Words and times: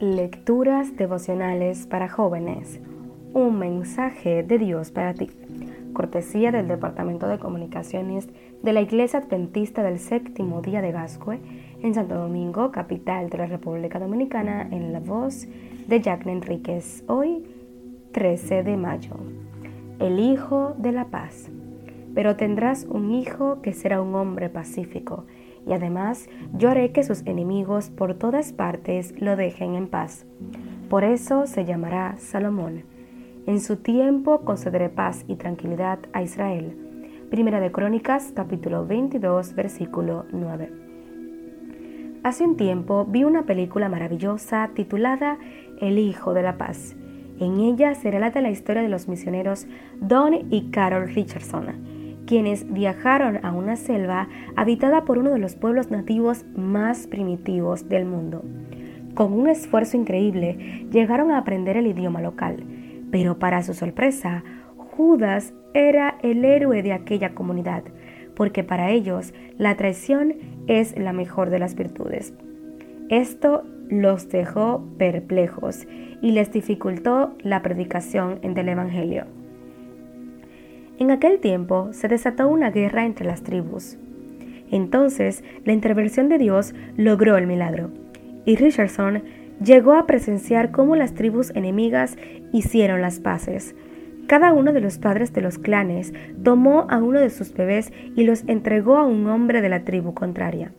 Lecturas 0.00 0.96
devocionales 0.96 1.88
para 1.88 2.08
jóvenes. 2.08 2.78
Un 3.34 3.58
mensaje 3.58 4.44
de 4.44 4.56
Dios 4.56 4.92
para 4.92 5.12
ti. 5.12 5.28
Cortesía 5.92 6.52
del 6.52 6.68
Departamento 6.68 7.26
de 7.26 7.40
Comunicaciones 7.40 8.28
de 8.62 8.72
la 8.72 8.80
Iglesia 8.80 9.18
Adventista 9.18 9.82
del 9.82 9.98
Séptimo 9.98 10.62
Día 10.62 10.82
de 10.82 10.92
Gascue 10.92 11.40
en 11.82 11.94
Santo 11.94 12.14
Domingo, 12.14 12.70
capital 12.70 13.28
de 13.28 13.38
la 13.38 13.46
República 13.46 13.98
Dominicana, 13.98 14.68
en 14.70 14.92
la 14.92 15.00
voz 15.00 15.48
de 15.88 16.00
Jacqueline 16.00 16.36
Enríquez. 16.36 17.02
Hoy, 17.08 17.42
13 18.12 18.62
de 18.62 18.76
mayo. 18.76 19.16
El 19.98 20.20
Hijo 20.20 20.76
de 20.78 20.92
la 20.92 21.06
Paz. 21.06 21.50
Pero 22.14 22.36
tendrás 22.36 22.84
un 22.84 23.10
hijo 23.10 23.62
que 23.62 23.72
será 23.72 24.00
un 24.00 24.14
hombre 24.14 24.48
pacífico 24.48 25.24
y 25.68 25.74
además 25.74 26.28
yo 26.54 26.70
haré 26.70 26.92
que 26.92 27.02
sus 27.02 27.20
enemigos 27.26 27.90
por 27.90 28.14
todas 28.14 28.52
partes 28.52 29.14
lo 29.20 29.36
dejen 29.36 29.74
en 29.74 29.86
paz. 29.86 30.24
Por 30.88 31.04
eso 31.04 31.46
se 31.46 31.66
llamará 31.66 32.16
Salomón. 32.16 32.84
En 33.46 33.60
su 33.60 33.76
tiempo 33.76 34.40
concederé 34.40 34.88
paz 34.88 35.24
y 35.28 35.36
tranquilidad 35.36 35.98
a 36.12 36.22
Israel. 36.22 36.76
Primera 37.30 37.60
de 37.60 37.70
Crónicas, 37.70 38.32
capítulo 38.34 38.86
22, 38.86 39.54
versículo 39.54 40.24
9. 40.32 40.72
Hace 42.22 42.44
un 42.44 42.56
tiempo 42.56 43.04
vi 43.04 43.24
una 43.24 43.44
película 43.44 43.90
maravillosa 43.90 44.70
titulada 44.74 45.38
El 45.80 45.98
Hijo 45.98 46.32
de 46.32 46.42
la 46.42 46.56
Paz. 46.56 46.96
En 47.38 47.60
ella 47.60 47.94
se 47.94 48.10
relata 48.10 48.40
la 48.40 48.50
historia 48.50 48.82
de 48.82 48.88
los 48.88 49.06
misioneros 49.06 49.66
Don 50.00 50.34
y 50.50 50.70
Carol 50.70 51.08
Richardson 51.08 51.97
quienes 52.28 52.70
viajaron 52.70 53.42
a 53.42 53.52
una 53.52 53.76
selva 53.76 54.28
habitada 54.54 55.06
por 55.06 55.16
uno 55.16 55.30
de 55.30 55.38
los 55.38 55.56
pueblos 55.56 55.90
nativos 55.90 56.44
más 56.54 57.06
primitivos 57.06 57.88
del 57.88 58.04
mundo. 58.04 58.44
Con 59.14 59.32
un 59.32 59.48
esfuerzo 59.48 59.96
increíble 59.96 60.86
llegaron 60.92 61.30
a 61.30 61.38
aprender 61.38 61.78
el 61.78 61.86
idioma 61.86 62.20
local, 62.20 62.62
pero 63.10 63.38
para 63.38 63.62
su 63.62 63.72
sorpresa, 63.72 64.44
Judas 64.76 65.54
era 65.72 66.18
el 66.22 66.44
héroe 66.44 66.82
de 66.82 66.92
aquella 66.92 67.34
comunidad, 67.34 67.82
porque 68.36 68.62
para 68.62 68.90
ellos 68.90 69.32
la 69.56 69.78
traición 69.78 70.34
es 70.66 70.98
la 70.98 71.14
mejor 71.14 71.48
de 71.48 71.60
las 71.60 71.74
virtudes. 71.76 72.34
Esto 73.08 73.64
los 73.88 74.28
dejó 74.28 74.86
perplejos 74.98 75.86
y 76.20 76.32
les 76.32 76.52
dificultó 76.52 77.34
la 77.40 77.62
predicación 77.62 78.38
del 78.42 78.68
Evangelio. 78.68 79.24
En 80.98 81.12
aquel 81.12 81.38
tiempo 81.38 81.90
se 81.92 82.08
desató 82.08 82.48
una 82.48 82.72
guerra 82.72 83.06
entre 83.06 83.24
las 83.24 83.44
tribus. 83.44 83.96
Entonces 84.72 85.44
la 85.64 85.72
intervención 85.72 86.28
de 86.28 86.38
Dios 86.38 86.74
logró 86.96 87.36
el 87.36 87.46
milagro, 87.46 87.90
y 88.44 88.56
Richardson 88.56 89.22
llegó 89.62 89.92
a 89.92 90.06
presenciar 90.06 90.72
cómo 90.72 90.96
las 90.96 91.14
tribus 91.14 91.50
enemigas 91.54 92.16
hicieron 92.52 93.00
las 93.00 93.20
paces. 93.20 93.76
Cada 94.26 94.52
uno 94.52 94.72
de 94.72 94.80
los 94.80 94.98
padres 94.98 95.32
de 95.32 95.40
los 95.40 95.58
clanes 95.58 96.12
tomó 96.42 96.86
a 96.90 96.98
uno 96.98 97.20
de 97.20 97.30
sus 97.30 97.54
bebés 97.54 97.92
y 98.16 98.24
los 98.24 98.42
entregó 98.48 98.96
a 98.96 99.04
un 99.04 99.28
hombre 99.28 99.62
de 99.62 99.68
la 99.68 99.84
tribu 99.84 100.14
contraria. 100.14 100.72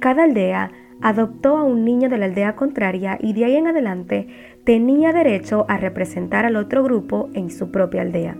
Cada 0.00 0.24
aldea 0.24 0.70
adoptó 1.00 1.56
a 1.56 1.64
un 1.64 1.84
niño 1.84 2.10
de 2.10 2.18
la 2.18 2.26
aldea 2.26 2.56
contraria 2.56 3.18
y 3.20 3.32
de 3.32 3.46
ahí 3.46 3.56
en 3.56 3.68
adelante 3.68 4.28
tenía 4.64 5.14
derecho 5.14 5.64
a 5.68 5.78
representar 5.78 6.44
al 6.44 6.56
otro 6.56 6.84
grupo 6.84 7.30
en 7.32 7.50
su 7.50 7.70
propia 7.70 8.02
aldea. 8.02 8.36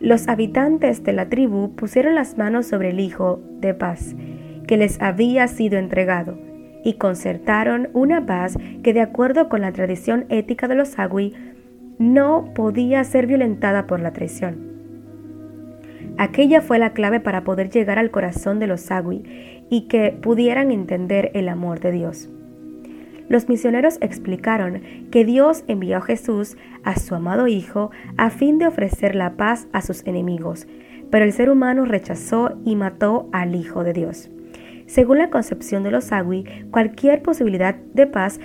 Los 0.00 0.28
habitantes 0.28 1.04
de 1.04 1.12
la 1.12 1.28
tribu 1.28 1.76
pusieron 1.76 2.14
las 2.14 2.38
manos 2.38 2.66
sobre 2.66 2.88
el 2.88 3.00
Hijo 3.00 3.38
de 3.60 3.74
paz, 3.74 4.16
que 4.66 4.78
les 4.78 5.00
había 5.02 5.46
sido 5.46 5.78
entregado, 5.78 6.38
y 6.82 6.94
concertaron 6.94 7.90
una 7.92 8.24
paz 8.24 8.56
que 8.82 8.94
de 8.94 9.02
acuerdo 9.02 9.50
con 9.50 9.60
la 9.60 9.72
tradición 9.72 10.24
ética 10.30 10.68
de 10.68 10.74
los 10.74 10.98
Agui 10.98 11.34
no 11.98 12.50
podía 12.54 13.04
ser 13.04 13.26
violentada 13.26 13.86
por 13.86 14.00
la 14.00 14.14
traición. 14.14 14.70
Aquella 16.16 16.62
fue 16.62 16.78
la 16.78 16.94
clave 16.94 17.20
para 17.20 17.44
poder 17.44 17.68
llegar 17.68 17.98
al 17.98 18.10
corazón 18.10 18.58
de 18.58 18.66
los 18.66 18.90
Agui 18.90 19.22
y 19.68 19.82
que 19.82 20.12
pudieran 20.12 20.70
entender 20.70 21.30
el 21.34 21.46
amor 21.50 21.80
de 21.80 21.92
Dios. 21.92 22.30
Los 23.30 23.48
misioneros 23.48 23.96
explicaron 24.00 24.82
que 25.12 25.24
Dios 25.24 25.62
envió 25.68 25.98
a 25.98 26.00
Jesús, 26.00 26.56
a 26.82 26.98
su 26.98 27.14
amado 27.14 27.46
Hijo, 27.46 27.92
a 28.16 28.28
fin 28.28 28.58
de 28.58 28.66
ofrecer 28.66 29.14
la 29.14 29.36
paz 29.36 29.68
a 29.72 29.82
sus 29.82 30.04
enemigos, 30.04 30.66
pero 31.12 31.24
el 31.24 31.32
ser 31.32 31.48
humano 31.48 31.84
rechazó 31.84 32.58
y 32.64 32.74
mató 32.74 33.28
al 33.30 33.54
Hijo 33.54 33.84
de 33.84 33.92
Dios. 33.92 34.30
Según 34.86 35.18
la 35.18 35.30
concepción 35.30 35.84
de 35.84 35.92
los 35.92 36.10
Agui, 36.10 36.44
cualquier 36.72 37.22
posibilidad 37.22 37.76
de 37.94 38.08
paz 38.08 38.40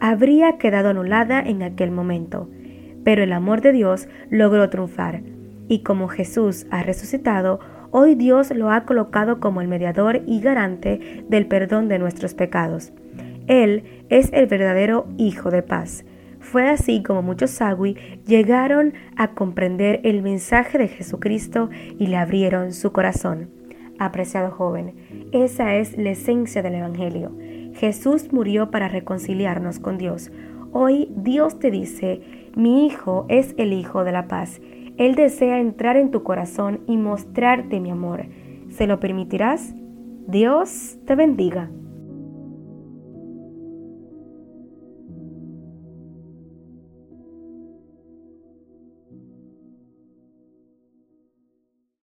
habría 0.00 0.56
quedado 0.56 0.90
anulada 0.90 1.40
en 1.40 1.64
aquel 1.64 1.90
momento, 1.90 2.48
pero 3.02 3.24
el 3.24 3.32
amor 3.32 3.60
de 3.60 3.72
Dios 3.72 4.06
logró 4.30 4.70
triunfar, 4.70 5.22
y 5.66 5.82
como 5.82 6.06
Jesús 6.06 6.68
ha 6.70 6.84
resucitado, 6.84 7.58
hoy 7.90 8.14
Dios 8.14 8.52
lo 8.54 8.70
ha 8.70 8.84
colocado 8.84 9.40
como 9.40 9.62
el 9.62 9.66
mediador 9.66 10.22
y 10.26 10.40
garante 10.40 11.24
del 11.28 11.46
perdón 11.46 11.88
de 11.88 11.98
nuestros 11.98 12.34
pecados. 12.34 12.92
Él 13.48 14.04
es 14.10 14.30
el 14.32 14.46
verdadero 14.46 15.06
Hijo 15.16 15.50
de 15.50 15.62
paz. 15.62 16.04
Fue 16.38 16.68
así 16.68 17.02
como 17.02 17.22
muchos 17.22 17.50
Sagui 17.50 17.96
llegaron 18.26 18.94
a 19.16 19.32
comprender 19.32 20.00
el 20.04 20.22
mensaje 20.22 20.78
de 20.78 20.88
Jesucristo 20.88 21.68
y 21.98 22.06
le 22.06 22.16
abrieron 22.16 22.72
su 22.72 22.92
corazón. 22.92 23.50
Apreciado 23.98 24.52
joven, 24.52 24.94
esa 25.32 25.74
es 25.74 25.98
la 25.98 26.10
esencia 26.10 26.62
del 26.62 26.76
Evangelio. 26.76 27.36
Jesús 27.74 28.32
murió 28.32 28.70
para 28.70 28.88
reconciliarnos 28.88 29.80
con 29.80 29.98
Dios. 29.98 30.30
Hoy 30.72 31.08
Dios 31.16 31.58
te 31.58 31.70
dice, 31.70 32.20
mi 32.54 32.86
Hijo 32.86 33.26
es 33.28 33.54
el 33.58 33.72
Hijo 33.72 34.04
de 34.04 34.12
la 34.12 34.28
paz. 34.28 34.60
Él 34.98 35.14
desea 35.14 35.58
entrar 35.58 35.96
en 35.96 36.10
tu 36.10 36.22
corazón 36.22 36.80
y 36.86 36.96
mostrarte 36.96 37.80
mi 37.80 37.90
amor. 37.90 38.26
¿Se 38.70 38.86
lo 38.86 39.00
permitirás? 39.00 39.74
Dios 40.26 40.98
te 41.06 41.14
bendiga. 41.14 41.70